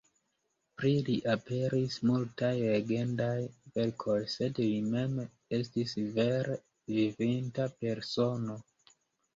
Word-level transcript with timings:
Pri 0.77 0.93
li 1.09 1.17
aperis 1.33 1.97
multaj 2.11 2.49
legendaj 2.71 3.35
verkoj, 3.77 4.17
sed 4.37 4.63
li 4.65 4.81
mem 4.89 5.21
estis 5.61 5.95
vere 6.19 6.59
vivinta 6.99 7.71
persono. 7.81 8.61